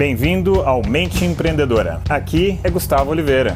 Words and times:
Bem-vindo 0.00 0.62
ao 0.62 0.80
Mente 0.80 1.26
Empreendedora. 1.26 2.00
Aqui 2.08 2.58
é 2.64 2.70
Gustavo 2.70 3.10
Oliveira. 3.10 3.54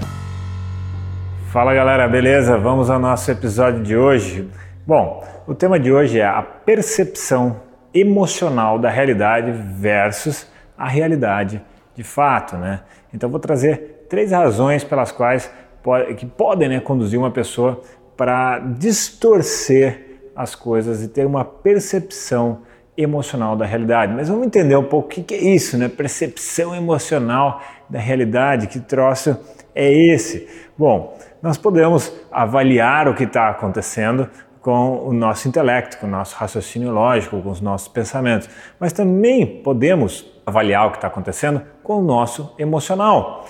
Fala 1.50 1.72
galera, 1.72 2.06
beleza? 2.06 2.58
Vamos 2.58 2.90
ao 2.90 2.98
nosso 2.98 3.30
episódio 3.30 3.82
de 3.82 3.96
hoje. 3.96 4.46
Bom, 4.86 5.24
o 5.46 5.54
tema 5.54 5.80
de 5.80 5.90
hoje 5.90 6.20
é 6.20 6.26
a 6.26 6.42
percepção 6.42 7.62
emocional 7.94 8.78
da 8.78 8.90
realidade 8.90 9.52
versus 9.52 10.46
a 10.76 10.86
realidade 10.86 11.62
de 11.96 12.04
fato, 12.04 12.56
né? 12.56 12.82
Então 13.10 13.30
vou 13.30 13.40
trazer 13.40 14.04
três 14.10 14.30
razões 14.30 14.84
pelas 14.84 15.10
quais 15.10 15.50
que 16.18 16.26
podem 16.26 16.68
né, 16.68 16.78
conduzir 16.78 17.18
uma 17.18 17.30
pessoa 17.30 17.80
para 18.18 18.58
distorcer 18.58 20.20
as 20.36 20.54
coisas 20.54 21.02
e 21.02 21.08
ter 21.08 21.24
uma 21.24 21.42
percepção 21.42 22.58
emocional 22.96 23.56
da 23.56 23.64
realidade. 23.64 24.12
Mas 24.14 24.28
vamos 24.28 24.46
entender 24.46 24.76
um 24.76 24.84
pouco 24.84 25.08
o 25.08 25.10
que 25.10 25.34
é 25.34 25.54
isso, 25.54 25.76
né? 25.76 25.88
Percepção 25.88 26.74
emocional 26.74 27.60
da 27.88 27.98
realidade, 27.98 28.66
que 28.66 28.80
troço 28.80 29.36
é 29.74 29.92
esse? 29.92 30.48
Bom, 30.78 31.16
nós 31.42 31.58
podemos 31.58 32.12
avaliar 32.30 33.08
o 33.08 33.14
que 33.14 33.24
está 33.24 33.48
acontecendo 33.48 34.28
com 34.60 35.06
o 35.06 35.12
nosso 35.12 35.46
intelecto, 35.46 35.98
com 35.98 36.06
o 36.06 36.10
nosso 36.10 36.34
raciocínio 36.36 36.90
lógico, 36.90 37.42
com 37.42 37.50
os 37.50 37.60
nossos 37.60 37.86
pensamentos, 37.86 38.48
mas 38.80 38.94
também 38.94 39.62
podemos 39.62 40.24
avaliar 40.46 40.86
o 40.86 40.90
que 40.90 40.96
está 40.96 41.08
acontecendo 41.08 41.60
com 41.82 41.98
o 41.98 42.02
nosso 42.02 42.54
emocional. 42.58 43.44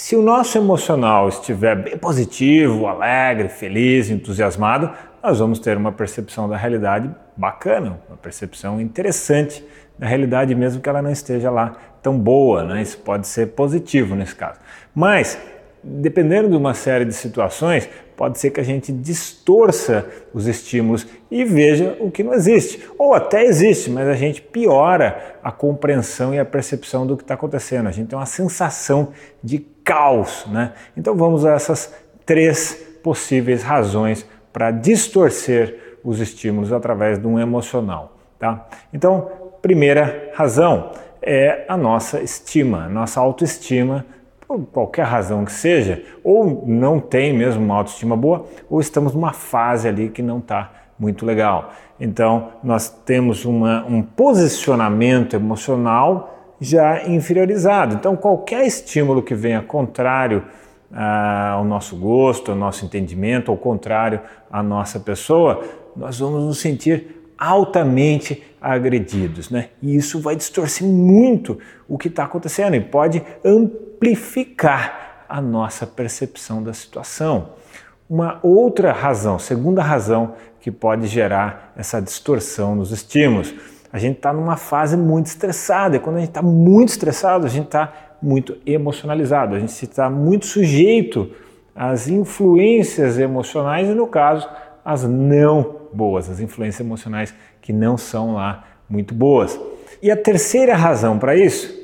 Se 0.00 0.14
o 0.14 0.22
nosso 0.22 0.56
emocional 0.56 1.28
estiver 1.28 1.74
bem 1.74 1.98
positivo, 1.98 2.86
alegre, 2.86 3.48
feliz, 3.48 4.08
entusiasmado, 4.08 4.92
nós 5.20 5.40
vamos 5.40 5.58
ter 5.58 5.76
uma 5.76 5.90
percepção 5.90 6.48
da 6.48 6.56
realidade 6.56 7.10
bacana, 7.36 7.98
uma 8.08 8.16
percepção 8.16 8.80
interessante 8.80 9.66
da 9.98 10.06
realidade, 10.06 10.54
mesmo 10.54 10.80
que 10.80 10.88
ela 10.88 11.02
não 11.02 11.10
esteja 11.10 11.50
lá 11.50 11.76
tão 12.00 12.16
boa, 12.16 12.62
né? 12.62 12.80
Isso 12.80 12.98
pode 12.98 13.26
ser 13.26 13.48
positivo 13.48 14.14
nesse 14.14 14.36
caso. 14.36 14.60
Mas, 14.94 15.36
dependendo 15.82 16.48
de 16.48 16.56
uma 16.56 16.74
série 16.74 17.04
de 17.04 17.12
situações, 17.12 17.88
pode 18.18 18.40
ser 18.40 18.50
que 18.50 18.60
a 18.60 18.64
gente 18.64 18.90
distorça 18.90 20.04
os 20.34 20.48
estímulos 20.48 21.06
e 21.30 21.44
veja 21.44 21.96
o 22.00 22.10
que 22.10 22.24
não 22.24 22.34
existe. 22.34 22.84
Ou 22.98 23.14
até 23.14 23.44
existe, 23.44 23.88
mas 23.88 24.08
a 24.08 24.14
gente 24.14 24.42
piora 24.42 25.36
a 25.40 25.52
compreensão 25.52 26.34
e 26.34 26.38
a 26.40 26.44
percepção 26.44 27.06
do 27.06 27.16
que 27.16 27.22
está 27.22 27.34
acontecendo. 27.34 27.86
A 27.86 27.92
gente 27.92 28.08
tem 28.08 28.18
uma 28.18 28.26
sensação 28.26 29.12
de 29.40 29.60
caos, 29.84 30.44
né? 30.48 30.72
Então 30.96 31.14
vamos 31.14 31.46
a 31.46 31.52
essas 31.52 31.94
três 32.26 32.74
possíveis 33.04 33.62
razões 33.62 34.26
para 34.52 34.72
distorcer 34.72 36.00
os 36.02 36.18
estímulos 36.18 36.72
através 36.72 37.20
de 37.20 37.26
um 37.28 37.38
emocional, 37.38 38.18
tá? 38.36 38.66
Então, 38.92 39.30
primeira 39.62 40.32
razão 40.34 40.90
é 41.22 41.64
a 41.68 41.76
nossa 41.76 42.20
estima, 42.20 42.86
a 42.86 42.88
nossa 42.88 43.20
autoestima, 43.20 44.04
por 44.48 44.66
qualquer 44.72 45.04
razão 45.04 45.44
que 45.44 45.52
seja, 45.52 46.02
ou 46.24 46.64
não 46.66 46.98
tem 46.98 47.34
mesmo 47.34 47.62
uma 47.62 47.74
autoestima 47.76 48.16
boa, 48.16 48.46
ou 48.70 48.80
estamos 48.80 49.12
numa 49.12 49.34
fase 49.34 49.86
ali 49.86 50.08
que 50.08 50.22
não 50.22 50.38
está 50.38 50.72
muito 50.98 51.26
legal. 51.26 51.70
Então, 52.00 52.48
nós 52.64 52.88
temos 52.88 53.44
uma, 53.44 53.84
um 53.84 54.02
posicionamento 54.02 55.36
emocional 55.36 56.56
já 56.58 57.06
inferiorizado. 57.06 57.94
Então, 57.94 58.16
qualquer 58.16 58.66
estímulo 58.66 59.22
que 59.22 59.34
venha 59.34 59.60
contrário 59.60 60.42
ah, 60.90 61.50
ao 61.52 61.64
nosso 61.64 61.94
gosto, 61.96 62.50
ao 62.50 62.56
nosso 62.56 62.84
entendimento, 62.84 63.50
ao 63.50 63.56
contrário 63.56 64.20
à 64.50 64.62
nossa 64.62 64.98
pessoa, 64.98 65.62
nós 65.94 66.18
vamos 66.18 66.42
nos 66.44 66.58
sentir 66.58 67.18
altamente 67.38 68.42
agredidos, 68.60 69.50
né? 69.50 69.68
E 69.80 69.94
isso 69.94 70.20
vai 70.20 70.34
distorcer 70.34 70.86
muito 70.86 71.58
o 71.88 71.96
que 71.96 72.08
está 72.08 72.24
acontecendo 72.24 72.74
e 72.74 72.80
pode 72.80 73.22
amplificar 73.98 75.24
a 75.28 75.40
nossa 75.40 75.86
percepção 75.86 76.62
da 76.62 76.72
situação. 76.72 77.50
Uma 78.08 78.38
outra 78.42 78.92
razão, 78.92 79.38
segunda 79.38 79.82
razão 79.82 80.34
que 80.60 80.70
pode 80.70 81.06
gerar 81.06 81.72
essa 81.76 82.00
distorção 82.00 82.74
nos 82.74 82.90
estímulos 82.90 83.54
a 83.92 83.98
gente 83.98 84.16
está 84.16 84.32
numa 84.32 84.56
fase 84.56 84.96
muito 84.96 85.26
estressada. 85.26 85.96
E 85.96 86.00
quando 86.00 86.16
a 86.16 86.20
gente 86.20 86.28
está 86.28 86.42
muito 86.42 86.90
estressado, 86.90 87.46
a 87.46 87.48
gente 87.48 87.66
está 87.66 87.92
muito 88.20 88.56
emocionalizado, 88.66 89.54
a 89.54 89.58
gente 89.58 89.70
está 89.70 90.10
muito 90.10 90.46
sujeito 90.46 91.30
às 91.74 92.08
influências 92.08 93.18
emocionais 93.18 93.88
e, 93.88 93.94
no 93.94 94.06
caso, 94.06 94.48
as 94.84 95.04
não 95.04 95.76
boas, 95.92 96.28
as 96.28 96.40
influências 96.40 96.80
emocionais 96.80 97.32
que 97.62 97.72
não 97.72 97.96
são 97.96 98.34
lá 98.34 98.64
muito 98.88 99.14
boas. 99.14 99.58
E 100.02 100.10
a 100.10 100.16
terceira 100.16 100.74
razão 100.74 101.18
para 101.18 101.36
isso 101.36 101.78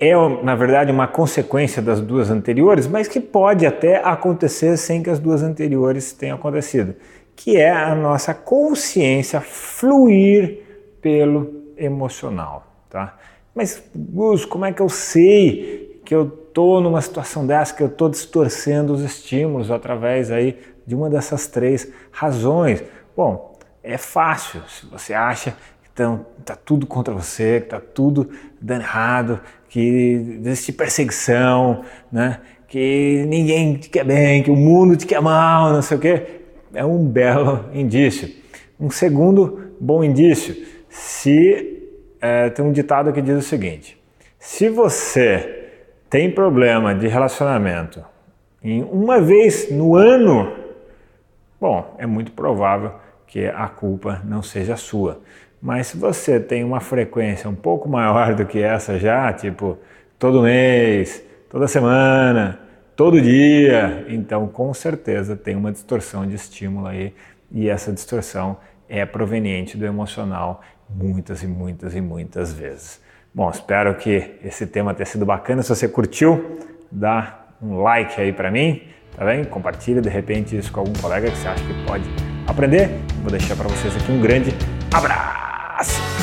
é, 0.00 0.14
na 0.42 0.54
verdade, 0.54 0.90
uma 0.90 1.06
consequência 1.06 1.82
das 1.82 2.00
duas 2.00 2.30
anteriores, 2.30 2.86
mas 2.86 3.06
que 3.06 3.20
pode 3.20 3.66
até 3.66 4.02
acontecer 4.02 4.78
sem 4.78 5.02
que 5.02 5.10
as 5.10 5.18
duas 5.18 5.42
anteriores 5.42 6.10
tenham 6.12 6.36
acontecido, 6.36 6.94
que 7.36 7.58
é 7.58 7.70
a 7.70 7.94
nossa 7.94 8.32
consciência 8.32 9.42
fluir 9.42 10.62
pelo 11.02 11.74
emocional, 11.76 12.66
tá? 12.88 13.18
Mas, 13.54 13.82
Gus, 13.94 14.46
como 14.46 14.64
é 14.64 14.72
que 14.72 14.80
eu 14.80 14.88
sei 14.88 16.00
que 16.02 16.14
eu 16.14 16.24
estou 16.24 16.80
numa 16.80 17.02
situação 17.02 17.46
dessa, 17.46 17.74
que 17.74 17.82
eu 17.82 17.88
estou 17.88 18.08
distorcendo 18.08 18.94
os 18.94 19.02
estímulos 19.02 19.70
através 19.70 20.30
aí 20.30 20.58
de 20.86 20.94
uma 20.94 21.10
dessas 21.10 21.46
três 21.46 21.92
razões? 22.10 22.82
Bom, 23.14 23.58
é 23.82 23.98
fácil. 23.98 24.62
Se 24.66 24.86
você 24.86 25.12
acha 25.12 25.54
que 26.00 26.40
está 26.40 26.56
tudo 26.56 26.86
contra 26.86 27.12
você, 27.14 27.60
que 27.60 27.66
está 27.66 27.80
tudo 27.80 28.30
dando 28.60 28.82
errado, 28.82 29.40
que 29.68 30.38
existe 30.44 30.72
perseguição, 30.72 31.84
né? 32.10 32.40
que 32.66 33.24
ninguém 33.26 33.74
te 33.74 33.88
quer 33.88 34.04
bem, 34.04 34.42
que 34.42 34.50
o 34.50 34.56
mundo 34.56 34.96
te 34.96 35.06
quer 35.06 35.20
mal, 35.20 35.72
não 35.72 35.82
sei 35.82 35.96
o 35.96 36.00
quê, 36.00 36.40
é 36.72 36.84
um 36.84 37.04
belo 37.04 37.66
indício. 37.74 38.28
Um 38.78 38.90
segundo 38.90 39.72
bom 39.80 40.02
indício 40.04 40.56
se 40.88 41.88
é, 42.20 42.50
tem 42.50 42.64
um 42.64 42.72
ditado 42.72 43.12
que 43.12 43.20
diz 43.20 43.36
o 43.36 43.42
seguinte: 43.42 44.00
se 44.38 44.68
você 44.68 45.68
tem 46.08 46.30
problema 46.30 46.94
de 46.94 47.06
relacionamento 47.06 48.04
em 48.62 48.82
uma 48.82 49.20
vez 49.20 49.70
no 49.70 49.96
ano, 49.96 50.52
bom, 51.60 51.94
é 51.98 52.06
muito 52.06 52.32
provável 52.32 52.92
que 53.26 53.46
a 53.46 53.68
culpa 53.68 54.20
não 54.24 54.42
seja 54.42 54.76
sua. 54.76 55.20
Mas 55.60 55.88
se 55.88 55.96
você 55.96 56.40
tem 56.40 56.64
uma 56.64 56.80
frequência 56.80 57.48
um 57.48 57.54
pouco 57.54 57.88
maior 57.88 58.34
do 58.34 58.46
que 58.46 58.62
essa 58.62 58.98
já, 58.98 59.32
tipo 59.32 59.78
todo 60.18 60.42
mês, 60.42 61.22
toda 61.50 61.68
semana, 61.68 62.60
todo 62.96 63.20
dia, 63.20 64.06
então 64.08 64.46
com 64.48 64.72
certeza 64.72 65.36
tem 65.36 65.56
uma 65.56 65.70
distorção 65.70 66.26
de 66.26 66.34
estímulo 66.34 66.86
aí 66.86 67.14
e 67.52 67.68
essa 67.68 67.92
distorção 67.92 68.56
é 68.88 69.04
proveniente 69.04 69.76
do 69.76 69.84
emocional 69.84 70.62
muitas 70.88 71.42
e 71.42 71.46
muitas 71.46 71.94
e 71.94 72.00
muitas 72.00 72.52
vezes. 72.52 73.00
Bom, 73.32 73.48
espero 73.50 73.94
que 73.94 74.38
esse 74.42 74.66
tema 74.66 74.92
tenha 74.92 75.06
sido 75.06 75.24
bacana. 75.24 75.62
Se 75.62 75.68
você 75.68 75.86
curtiu, 75.86 76.58
dá 76.90 77.46
um 77.62 77.80
like 77.80 78.20
aí 78.20 78.32
para 78.32 78.50
mim, 78.50 78.82
tá 79.16 79.24
bem? 79.24 79.44
Compartilha 79.44 80.00
de 80.00 80.08
repente 80.08 80.56
isso 80.56 80.72
com 80.72 80.80
algum 80.80 80.92
colega 80.94 81.30
que 81.30 81.36
você 81.36 81.48
acha 81.48 81.64
que 81.64 81.86
pode 81.86 82.04
aprender. 82.46 82.88
Vou 83.22 83.30
deixar 83.30 83.54
para 83.56 83.68
vocês 83.68 83.94
aqui 83.96 84.10
um 84.10 84.20
grande 84.20 84.50
abraço. 84.92 85.49
más. 85.80 86.19